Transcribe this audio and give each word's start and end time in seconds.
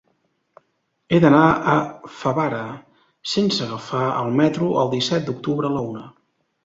He 1.09 1.17
d'anar 1.25 1.41
a 1.73 1.75
Favara 2.21 2.63
sense 3.35 3.63
agafar 3.67 4.03
el 4.23 4.33
metro 4.41 4.71
el 4.85 4.93
disset 4.95 5.29
d'octubre 5.29 5.71
a 5.71 5.75
la 5.77 5.85
una. 5.93 6.09